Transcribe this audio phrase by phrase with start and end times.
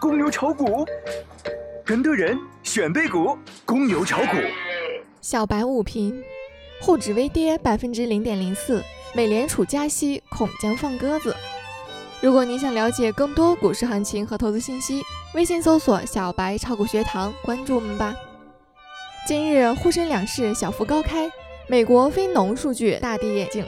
[0.00, 0.86] 公牛炒股，
[1.84, 4.36] 跟对人选对股，公牛炒股。
[5.20, 6.22] 小白午评：
[6.80, 8.80] 沪指微跌百分之零点零四，
[9.12, 11.34] 美联储加息恐将放鸽子。
[12.20, 15.02] 如果你想了解更多股市行情和投资信息，
[15.34, 18.14] 微信搜索“小白炒股学堂”，关注我们吧。
[19.26, 21.28] 今日沪深两市小幅高开，
[21.66, 23.66] 美国非农数据大跌眼镜，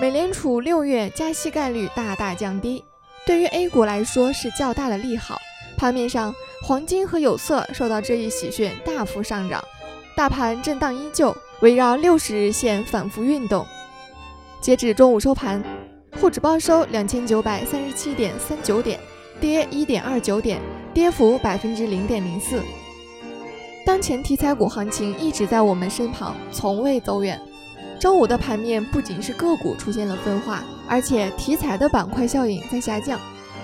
[0.00, 2.82] 美联储六月加息概率大大降低，
[3.24, 5.38] 对于 A 股来说是较大的利好。
[5.78, 9.62] 盘面上，黄金和有色受到这一喜讯大幅上涨，
[10.16, 13.64] 大盘震荡依旧，围绕六十日线反复运动。
[14.60, 15.62] 截止中午收盘，
[16.20, 18.98] 沪指报收两千九百三十七点三九点，
[19.40, 20.60] 跌一点二九点，
[20.92, 22.60] 跌幅百分之零点零四。
[23.86, 27.40] 当前题材股行情一直在我们身旁，从未走远。
[28.00, 33.18] 周五的盘面不仅是个股出现了分化，而且题材的板块效应在下降。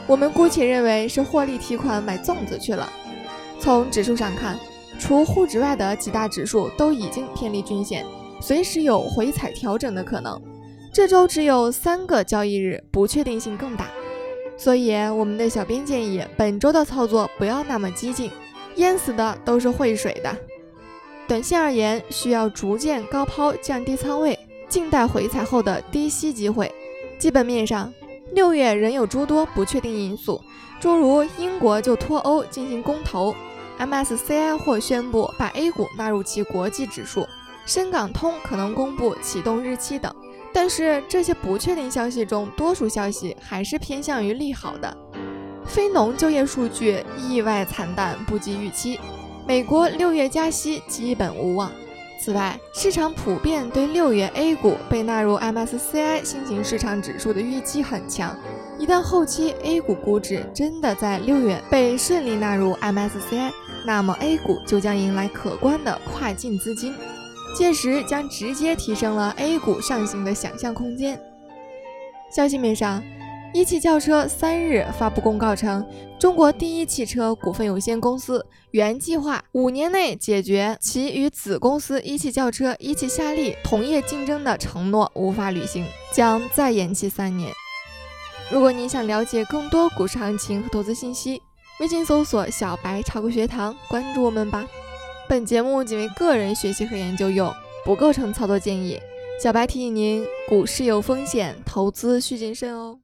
[0.07, 2.91] 我们姑且认为是获利提款买粽子去了。
[3.59, 4.59] 从指数上看，
[4.99, 8.05] 除沪指外的几大指数都已经偏离均线，
[8.41, 10.41] 随时有回踩调整的可能。
[10.93, 13.91] 这周只有三个交易日，不确定性更大，
[14.57, 18.31] 所以我们的小编建议本周的操作不要那么激进。
[18.77, 20.37] 淹死的都是会水的。
[21.27, 26.71] 短线而言，需要逐渐高抛，降低仓位，静待回踩后的低吸机会。
[27.19, 27.93] 基本面上，
[28.33, 30.41] 六月仍有诸多不确定因素，
[30.81, 33.35] 诸如英国就脱欧进行公投
[33.79, 37.27] ，MSCI 或宣布把 A 股纳入其国际指数，
[37.67, 40.15] 深港通可能公布启动日期等。
[40.53, 44.97] 但是这些不确定消息中，多数消息还是偏向于利好的。
[45.67, 49.01] 非农就业数据意外惨淡，不及预期。
[49.47, 51.71] 美国六月加息基本无望。
[52.25, 58.35] 此外，市场普遍对六月 A 股被纳入 MSCI 新型市场指数的预期很强。
[58.79, 63.53] 一旦后期 A 股估值真的在六月被顺利纳入 MSCI，
[63.85, 66.95] 那么 A 股就将迎来可观的跨境资金，
[67.55, 71.21] 届时将直接提升了 A 股上行的想象空间。
[72.35, 73.03] 消息面上。
[73.55, 75.87] 一汽轿车三日发布公告称，
[76.19, 87.53] 中国第一汽车股份有限公司原计划五年内解决其与子公司一汽轿车、一汽夏利同业竞争的承诺无法履行，将再延期三年。
[88.51, 91.41] 如果你想了解更多股市行情和投资信息，
[91.79, 94.67] 微信搜索“小白炒股学堂”，关注我们吧。
[95.29, 97.55] 本节目仅为个人学习和研究用，
[97.85, 98.99] 不构成操作建议。
[99.41, 102.99] 小白提醒您，股市有风险，投资需谨慎哦。